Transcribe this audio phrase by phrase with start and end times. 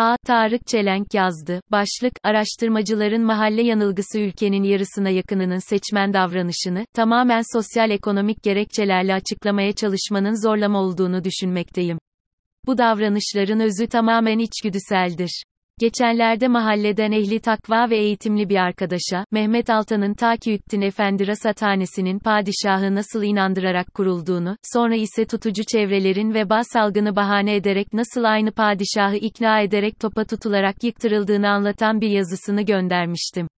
[0.00, 0.16] A.
[0.26, 1.60] Tarık Çelenk yazdı.
[1.70, 10.46] Başlık, araştırmacıların mahalle yanılgısı ülkenin yarısına yakınının seçmen davranışını, tamamen sosyal ekonomik gerekçelerle açıklamaya çalışmanın
[10.46, 11.98] zorlama olduğunu düşünmekteyim.
[12.66, 15.42] Bu davranışların özü tamamen içgüdüseldir.
[15.80, 23.22] Geçenlerde mahalleden ehli takva ve eğitimli bir arkadaşa, Mehmet Altan'ın Takiüddin Efendi Rasathanesi'nin padişahı nasıl
[23.22, 30.00] inandırarak kurulduğunu, sonra ise tutucu çevrelerin veba salgını bahane ederek nasıl aynı padişahı ikna ederek
[30.00, 33.48] topa tutularak yıktırıldığını anlatan bir yazısını göndermiştim.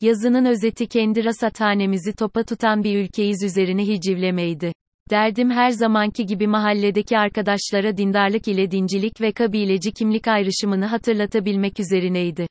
[0.00, 4.72] Yazının özeti kendi rasathanemizi topa tutan bir ülkeyiz üzerine hicivlemeydi.
[5.10, 12.46] Derdim her zamanki gibi mahalledeki arkadaşlara dindarlık ile dincilik ve kabileci kimlik ayrışımını hatırlatabilmek üzerineydi.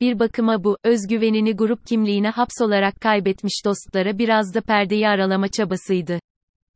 [0.00, 6.18] Bir bakıma bu, özgüvenini grup kimliğine hapsolarak kaybetmiş dostlara biraz da perdeyi aralama çabasıydı.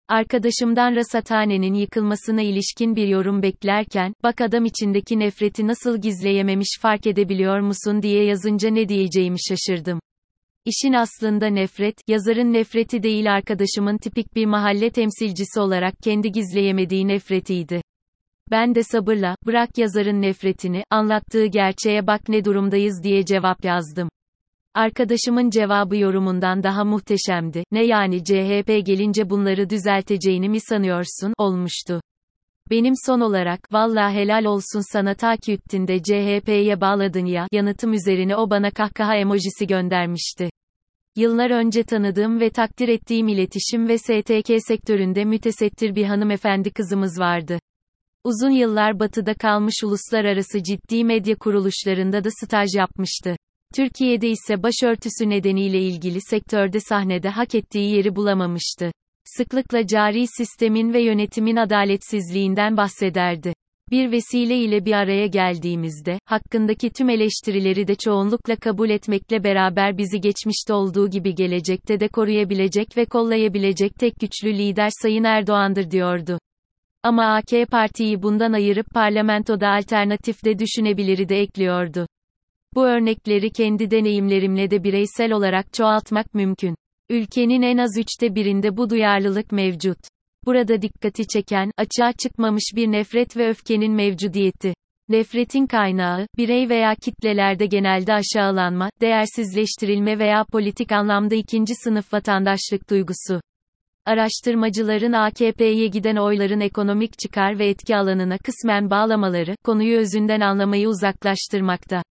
[0.09, 7.61] Arkadaşımdan rasathanenin yıkılmasına ilişkin bir yorum beklerken, bak adam içindeki nefreti nasıl gizleyememiş fark edebiliyor
[7.61, 10.01] musun diye yazınca ne diyeceğimi şaşırdım.
[10.67, 17.83] İşin aslında nefret, yazarın nefreti değil arkadaşımın tipik bir mahalle temsilcisi olarak kendi gizleyemediği nefretiydi.
[18.51, 24.09] Ben de sabırla, bırak yazarın nefretini, anlattığı gerçeğe bak ne durumdayız diye cevap yazdım.
[24.75, 27.65] Arkadaşımın cevabı yorumundan daha muhteşemdi.
[27.73, 31.35] Ne yani CHP gelince bunları düzelteceğini mi sanıyorsun?
[31.39, 32.01] olmuştu.
[32.71, 38.71] Benim son olarak, valla helal olsun sana Takiüddin'de CHP'ye bağladın ya, yanıtım üzerine o bana
[38.71, 40.51] kahkaha emojisi göndermişti.
[41.17, 47.59] Yıllar önce tanıdığım ve takdir ettiğim iletişim ve STK sektöründe mütesettir bir hanımefendi kızımız vardı.
[48.25, 53.37] Uzun yıllar batıda kalmış uluslararası ciddi medya kuruluşlarında da staj yapmıştı.
[53.75, 58.91] Türkiye'de ise başörtüsü nedeniyle ilgili sektörde sahnede hak ettiği yeri bulamamıştı.
[59.27, 63.53] Sıklıkla cari sistemin ve yönetimin adaletsizliğinden bahsederdi.
[63.91, 70.21] Bir vesile ile bir araya geldiğimizde, hakkındaki tüm eleştirileri de çoğunlukla kabul etmekle beraber bizi
[70.21, 76.39] geçmişte olduğu gibi gelecekte de koruyabilecek ve kollayabilecek tek güçlü lider Sayın Erdoğan'dır diyordu.
[77.03, 82.07] Ama AK Parti'yi bundan ayırıp parlamentoda alternatif de düşünebiliri de ekliyordu.
[82.75, 86.77] Bu örnekleri kendi deneyimlerimle de bireysel olarak çoğaltmak mümkün.
[87.11, 89.99] Ülkenin en az üçte birinde bu duyarlılık mevcut.
[90.45, 94.75] Burada dikkati çeken, açığa çıkmamış bir nefret ve öfkenin mevcudiyeti.
[95.09, 103.41] Nefretin kaynağı, birey veya kitlelerde genelde aşağılanma, değersizleştirilme veya politik anlamda ikinci sınıf vatandaşlık duygusu.
[104.05, 112.03] Araştırmacıların AKP'ye giden oyların ekonomik çıkar ve etki alanına kısmen bağlamaları, konuyu özünden anlamayı uzaklaştırmakta.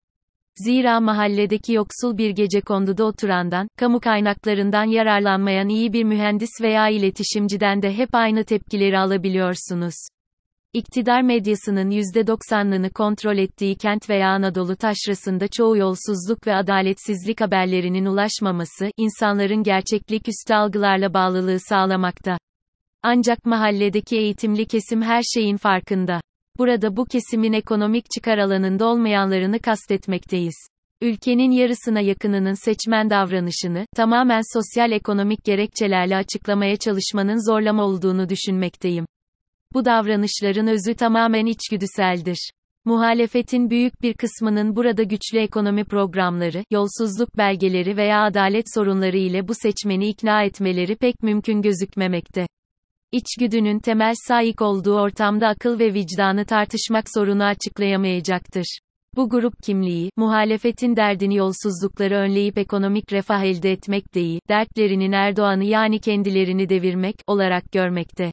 [0.57, 7.83] Zira mahalledeki yoksul bir gece konduda oturandan, kamu kaynaklarından yararlanmayan iyi bir mühendis veya iletişimciden
[7.83, 9.95] de hep aynı tepkileri alabiliyorsunuz.
[10.73, 18.91] İktidar medyasının %90'ını kontrol ettiği kent veya Anadolu taşrasında çoğu yolsuzluk ve adaletsizlik haberlerinin ulaşmaması,
[18.97, 22.39] insanların gerçeklik üstü algılarla bağlılığı sağlamakta.
[23.03, 26.21] Ancak mahalledeki eğitimli kesim her şeyin farkında.
[26.59, 30.55] Burada bu kesimin ekonomik çıkar alanında olmayanlarını kastetmekteyiz.
[31.01, 39.07] Ülkenin yarısına yakınının seçmen davranışını, tamamen sosyal ekonomik gerekçelerle açıklamaya çalışmanın zorlama olduğunu düşünmekteyim.
[39.73, 42.51] Bu davranışların özü tamamen içgüdüseldir.
[42.85, 49.53] Muhalefetin büyük bir kısmının burada güçlü ekonomi programları, yolsuzluk belgeleri veya adalet sorunları ile bu
[49.55, 52.47] seçmeni ikna etmeleri pek mümkün gözükmemekte.
[53.15, 58.79] İçgüdünün temel sahip olduğu ortamda akıl ve vicdanı tartışmak sorunu açıklayamayacaktır.
[59.17, 66.01] Bu grup kimliği, muhalefetin derdini yolsuzlukları önleyip ekonomik refah elde etmek değil, dertlerinin Erdoğan'ı yani
[66.01, 68.33] kendilerini devirmek, olarak görmekte.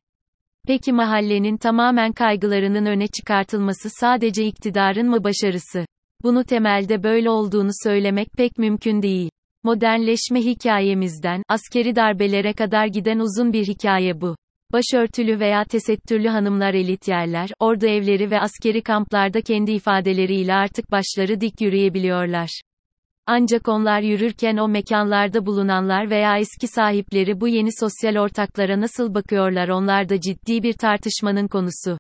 [0.67, 5.85] Peki mahallenin tamamen kaygılarının öne çıkartılması sadece iktidarın mı başarısı?
[6.23, 9.29] Bunu temelde böyle olduğunu söylemek pek mümkün değil.
[9.63, 14.35] Modernleşme hikayemizden, askeri darbelere kadar giden uzun bir hikaye bu.
[14.73, 21.41] Başörtülü veya tesettürlü hanımlar elit yerler, ordu evleri ve askeri kamplarda kendi ifadeleriyle artık başları
[21.41, 22.61] dik yürüyebiliyorlar.
[23.25, 29.69] Ancak onlar yürürken o mekanlarda bulunanlar veya eski sahipleri bu yeni sosyal ortaklara nasıl bakıyorlar
[29.69, 31.97] onlar da ciddi bir tartışmanın konusu.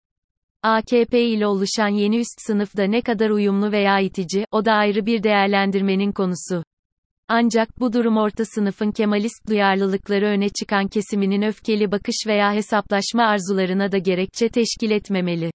[0.63, 5.23] AKP ile oluşan yeni üst sınıfta ne kadar uyumlu veya itici, o da ayrı bir
[5.23, 6.63] değerlendirmenin konusu.
[7.33, 13.91] Ancak bu durum orta sınıfın Kemalist duyarlılıkları öne çıkan kesiminin öfkeli bakış veya hesaplaşma arzularına
[13.91, 15.51] da gerekçe teşkil etmemeli.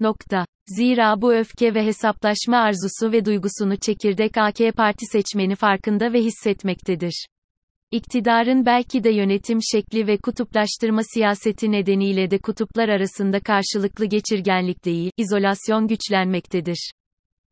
[0.00, 0.46] Nokta.
[0.66, 7.26] Zira bu öfke ve hesaplaşma arzusu ve duygusunu çekirdek AK Parti seçmeni farkında ve hissetmektedir.
[7.90, 15.10] İktidarın belki de yönetim şekli ve kutuplaştırma siyaseti nedeniyle de kutuplar arasında karşılıklı geçirgenlik değil,
[15.16, 16.92] izolasyon güçlenmektedir.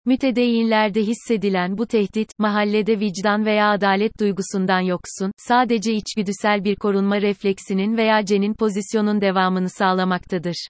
[0.07, 7.97] Mütedeyinlerde hissedilen bu tehdit, mahallede vicdan veya adalet duygusundan yoksun, sadece içgüdüsel bir korunma refleksinin
[7.97, 10.69] veya cenin pozisyonun devamını sağlamaktadır.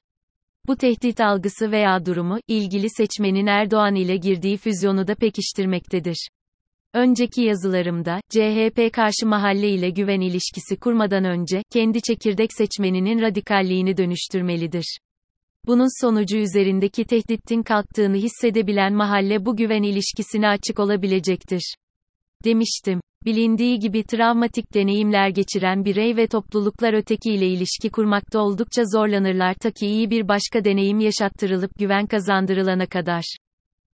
[0.67, 6.29] Bu tehdit algısı veya durumu, ilgili seçmenin Erdoğan ile girdiği füzyonu da pekiştirmektedir.
[6.95, 14.99] Önceki yazılarımda, CHP karşı mahalle ile güven ilişkisi kurmadan önce, kendi çekirdek seçmeninin radikalliğini dönüştürmelidir.
[15.67, 21.75] Bunun sonucu üzerindeki tehditin kalktığını hissedebilen mahalle bu güven ilişkisine açık olabilecektir.
[22.45, 23.01] Demiştim.
[23.25, 29.87] Bilindiği gibi travmatik deneyimler geçiren birey ve topluluklar ötekiyle ilişki kurmakta oldukça zorlanırlar ta ki
[29.87, 33.37] iyi bir başka deneyim yaşattırılıp güven kazandırılana kadar.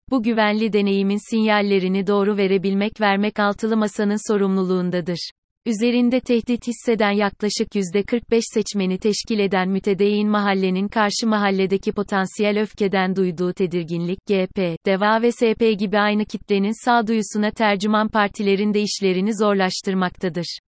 [0.09, 5.29] Bu güvenli deneyimin sinyallerini doğru verebilmek vermek altılı masanın sorumluluğundadır.
[5.67, 13.53] Üzerinde tehdit hisseden yaklaşık %45 seçmeni teşkil eden mütedeyyin mahallenin karşı mahalledeki potansiyel öfkeden duyduğu
[13.53, 20.59] tedirginlik, GP, DEVA ve SP gibi aynı kitlenin sağduyusuna tercüman partilerin de işlerini zorlaştırmaktadır.